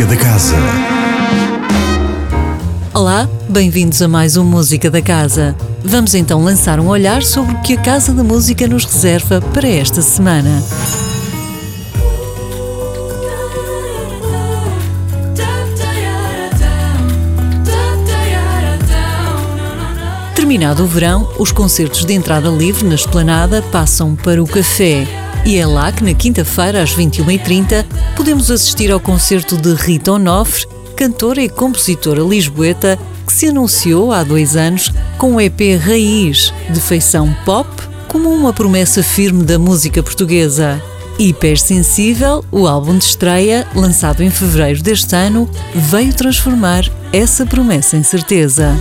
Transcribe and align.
Música 0.00 0.16
da 0.16 0.22
Casa. 0.22 0.56
Olá, 2.94 3.28
bem-vindos 3.50 4.00
a 4.00 4.08
mais 4.08 4.34
um 4.34 4.42
Música 4.42 4.90
da 4.90 5.02
Casa. 5.02 5.54
Vamos 5.84 6.14
então 6.14 6.42
lançar 6.42 6.80
um 6.80 6.88
olhar 6.88 7.22
sobre 7.22 7.54
o 7.54 7.60
que 7.60 7.74
a 7.74 7.76
Casa 7.82 8.14
da 8.14 8.24
Música 8.24 8.66
nos 8.66 8.86
reserva 8.86 9.42
para 9.42 9.68
esta 9.68 10.00
semana. 10.00 10.62
Terminado 20.34 20.84
o 20.84 20.86
verão, 20.86 21.30
os 21.38 21.52
concertos 21.52 22.06
de 22.06 22.14
entrada 22.14 22.48
livre 22.48 22.88
na 22.88 22.94
esplanada 22.94 23.60
passam 23.70 24.16
para 24.16 24.42
o 24.42 24.46
café. 24.46 25.29
E 25.44 25.56
é 25.56 25.66
lá 25.66 25.90
que 25.90 26.04
na 26.04 26.14
quinta-feira, 26.14 26.82
às 26.82 26.94
21h30, 26.94 27.84
podemos 28.14 28.50
assistir 28.50 28.90
ao 28.90 29.00
concerto 29.00 29.56
de 29.56 29.74
Rita 29.74 30.12
Onofre, 30.12 30.66
cantora 30.96 31.40
e 31.42 31.48
compositora 31.48 32.22
lisboeta, 32.22 32.98
que 33.26 33.32
se 33.32 33.46
anunciou 33.46 34.12
há 34.12 34.22
dois 34.22 34.54
anos 34.54 34.92
com 35.16 35.36
o 35.36 35.40
EP 35.40 35.60
Raiz, 35.80 36.52
de 36.68 36.80
feição 36.80 37.34
pop, 37.44 37.68
como 38.06 38.28
uma 38.28 38.52
promessa 38.52 39.02
firme 39.02 39.44
da 39.44 39.58
música 39.58 40.02
portuguesa. 40.02 40.82
Hipersensível, 41.18 42.44
o 42.50 42.66
álbum 42.66 42.98
de 42.98 43.04
estreia, 43.04 43.66
lançado 43.74 44.22
em 44.22 44.30
fevereiro 44.30 44.82
deste 44.82 45.14
ano, 45.14 45.48
veio 45.74 46.12
transformar 46.12 46.84
essa 47.12 47.46
promessa 47.46 47.96
em 47.96 48.02
certeza. 48.02 48.74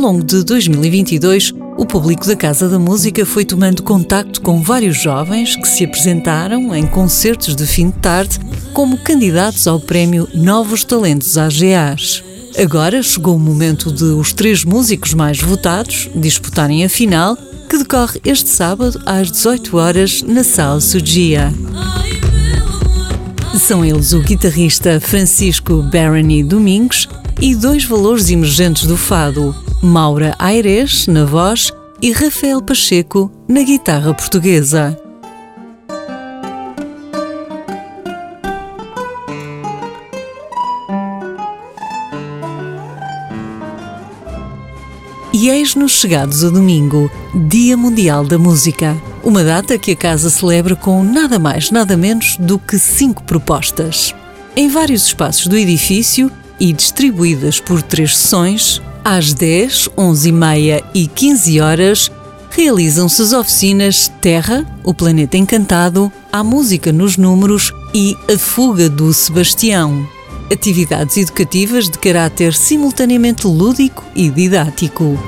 Longo 0.00 0.24
de 0.24 0.42
2022, 0.42 1.52
o 1.76 1.84
público 1.84 2.26
da 2.26 2.34
Casa 2.34 2.68
da 2.70 2.78
Música 2.78 3.26
foi 3.26 3.44
tomando 3.44 3.82
contacto 3.82 4.40
com 4.40 4.62
vários 4.62 4.96
jovens 4.96 5.54
que 5.56 5.68
se 5.68 5.84
apresentaram 5.84 6.74
em 6.74 6.86
concertos 6.86 7.54
de 7.54 7.66
fim 7.66 7.90
de 7.90 7.98
tarde 7.98 8.38
como 8.72 8.96
candidatos 8.96 9.66
ao 9.66 9.78
prémio 9.78 10.26
Novos 10.32 10.84
Talentos 10.84 11.36
AGAs. 11.36 12.24
Agora 12.58 13.02
chegou 13.02 13.36
o 13.36 13.38
momento 13.38 13.92
de 13.92 14.04
os 14.04 14.32
três 14.32 14.64
músicos 14.64 15.12
mais 15.12 15.38
votados 15.38 16.08
disputarem 16.14 16.82
a 16.82 16.88
final, 16.88 17.36
que 17.68 17.76
decorre 17.76 18.20
este 18.24 18.48
sábado 18.48 19.00
às 19.04 19.30
18 19.30 19.76
horas 19.76 20.22
na 20.22 20.42
Sala 20.42 20.80
Sugia. 20.80 21.52
São 23.58 23.84
eles 23.84 24.14
o 24.14 24.20
guitarrista 24.20 24.98
Francisco 24.98 25.82
Barony 25.82 26.42
Domingos 26.42 27.06
e 27.40 27.54
dois 27.54 27.84
valores 27.84 28.30
emergentes 28.30 28.86
do 28.86 28.96
fado, 28.96 29.54
Maura 29.82 30.34
Aires 30.38 31.06
na 31.06 31.24
voz 31.24 31.72
e 32.02 32.12
Rafael 32.12 32.60
Pacheco 32.60 33.32
na 33.48 33.62
guitarra 33.62 34.12
portuguesa. 34.12 34.94
E 45.32 45.48
eis-nos 45.48 45.92
chegados 45.92 46.44
a 46.44 46.50
domingo, 46.50 47.10
Dia 47.48 47.74
Mundial 47.74 48.26
da 48.26 48.36
Música. 48.36 48.94
Uma 49.24 49.42
data 49.42 49.78
que 49.78 49.92
a 49.92 49.96
casa 49.96 50.28
celebra 50.28 50.76
com 50.76 51.02
nada 51.02 51.38
mais, 51.38 51.70
nada 51.70 51.96
menos 51.96 52.36
do 52.36 52.58
que 52.58 52.78
cinco 52.78 53.22
propostas. 53.22 54.14
Em 54.54 54.68
vários 54.68 55.06
espaços 55.06 55.46
do 55.46 55.56
edifício 55.56 56.30
e 56.60 56.72
distribuídas 56.72 57.58
por 57.58 57.82
três 57.82 58.16
sessões, 58.16 58.80
às 59.04 59.32
10, 59.32 59.88
11 59.96 60.28
e 60.28 60.32
meia 60.32 60.84
e 60.94 61.06
15 61.06 61.60
horas, 61.60 62.12
realizam-se 62.50 63.22
as 63.22 63.32
oficinas 63.32 64.12
Terra, 64.20 64.66
o 64.84 64.92
Planeta 64.92 65.36
Encantado, 65.36 66.12
a 66.30 66.44
Música 66.44 66.92
nos 66.92 67.16
Números 67.16 67.72
e 67.94 68.16
A 68.32 68.38
Fuga 68.38 68.88
do 68.88 69.12
Sebastião. 69.12 70.06
Atividades 70.52 71.16
educativas 71.16 71.88
de 71.88 71.98
caráter 71.98 72.52
simultaneamente 72.54 73.46
lúdico 73.46 74.04
e 74.14 74.28
didático. 74.28 75.18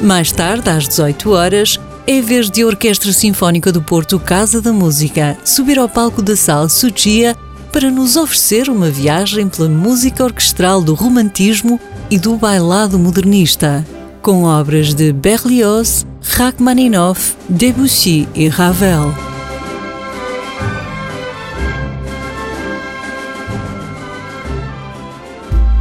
Mais 0.00 0.30
tarde, 0.32 0.68
às 0.68 0.86
18 0.88 1.30
horas, 1.30 1.80
é 2.06 2.20
vez 2.20 2.50
de 2.50 2.64
Orquestra 2.64 3.12
Sinfónica 3.12 3.72
do 3.72 3.80
Porto 3.80 4.18
Casa 4.20 4.60
da 4.60 4.72
Música 4.72 5.38
subir 5.44 5.78
ao 5.78 5.88
palco 5.88 6.20
da 6.20 6.36
Sala 6.36 6.68
Sugia 6.68 7.34
para 7.74 7.90
nos 7.90 8.14
oferecer 8.14 8.68
uma 8.68 8.88
viagem 8.88 9.48
pela 9.48 9.68
música 9.68 10.22
orquestral 10.22 10.80
do 10.80 10.94
romantismo 10.94 11.80
e 12.08 12.16
do 12.20 12.36
bailado 12.36 13.00
modernista, 13.00 13.84
com 14.22 14.44
obras 14.44 14.94
de 14.94 15.12
Berlioz, 15.12 16.06
Rachmaninoff, 16.22 17.34
Debussy 17.48 18.28
e 18.32 18.46
Ravel. 18.46 19.12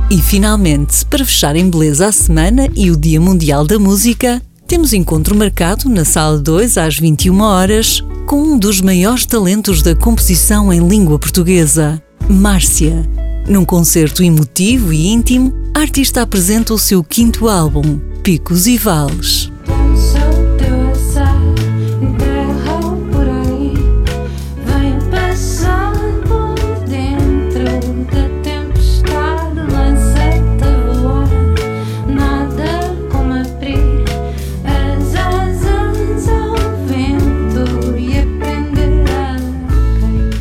E 0.09 0.19
finalmente, 0.19 1.05
para 1.05 1.23
fechar 1.23 1.55
em 1.55 1.69
beleza 1.69 2.07
a 2.07 2.11
semana 2.11 2.67
e 2.75 2.89
o 2.89 2.97
Dia 2.97 3.21
Mundial 3.21 3.67
da 3.67 3.77
Música, 3.77 4.41
temos 4.68 4.94
encontro 4.94 5.35
marcado 5.35 5.90
na 5.90 6.06
Sala 6.06 6.38
2 6.38 6.78
às 6.78 6.97
21 6.97 7.41
horas 7.41 8.03
com 8.25 8.41
um 8.41 8.57
dos 8.57 8.81
maiores 8.81 9.25
talentos 9.25 9.81
da 9.81 9.96
composição 9.96 10.72
em 10.72 10.88
língua 10.88 11.19
portuguesa, 11.19 12.01
Márcia. 12.29 13.07
Num 13.47 13.66
concerto 13.66 14.23
emotivo 14.23 14.94
e 14.94 15.07
íntimo, 15.07 15.53
a 15.75 15.81
artista 15.81 16.22
apresenta 16.22 16.73
o 16.73 16.79
seu 16.79 17.03
quinto 17.03 17.50
álbum, 17.50 18.00
Picos 18.23 18.68
e 18.68 18.78
Vales. 18.78 19.53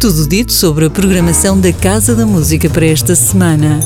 Tudo 0.02 0.26
dito 0.26 0.52
sobre 0.52 0.86
a 0.86 0.90
programação 0.90 1.60
da 1.60 1.72
Casa 1.72 2.16
da 2.16 2.26
Música 2.26 2.68
para 2.68 2.84
esta 2.84 3.14
semana. 3.14 3.78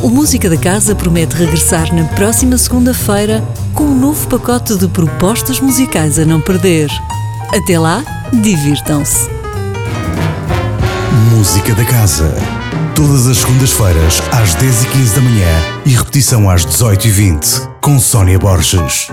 O 0.00 0.08
Música 0.08 0.48
da 0.48 0.56
Casa 0.56 0.94
promete 0.94 1.34
regressar 1.34 1.92
na 1.92 2.04
próxima 2.04 2.56
segunda-feira 2.56 3.42
com 3.74 3.82
um 3.82 3.98
novo 3.98 4.28
pacote 4.28 4.78
de 4.78 4.86
propostas 4.86 5.58
musicais 5.58 6.20
a 6.20 6.24
não 6.24 6.40
perder. 6.40 6.88
Até 7.52 7.80
lá, 7.80 8.04
divirtam-se. 8.32 9.28
Música 11.32 11.74
da 11.74 11.84
Casa. 11.84 12.32
Todas 12.94 13.26
as 13.26 13.38
segundas-feiras, 13.38 14.22
às 14.30 14.54
10h15 14.54 15.14
da 15.16 15.20
manhã 15.20 15.82
e 15.84 15.90
repetição 15.90 16.48
às 16.48 16.64
18h20, 16.64 17.68
com 17.80 17.98
Sónia 17.98 18.38
Borges. 18.38 19.10